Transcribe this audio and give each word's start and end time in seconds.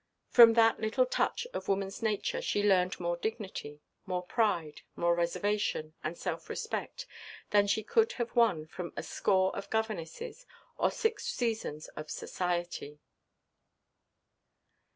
From 0.31 0.53
that 0.53 0.79
little 0.79 1.05
touch 1.05 1.45
of 1.53 1.67
womanʼs 1.67 2.01
nature 2.01 2.41
she 2.41 2.63
learned 2.63 2.99
more 2.99 3.17
dignity, 3.17 3.81
more 4.07 4.23
pride, 4.23 4.81
more 4.95 5.13
reservation, 5.13 5.93
and 6.03 6.17
self–respect, 6.17 7.05
than 7.51 7.67
she 7.67 7.83
could 7.83 8.13
have 8.13 8.35
won 8.35 8.65
from 8.65 8.93
a 8.97 9.03
score 9.03 9.55
of 9.55 9.69
governesses, 9.69 10.47
or 10.75 10.89
six 10.89 11.25
seasons 11.27 11.87
of 11.89 12.09
"society." 12.09 12.99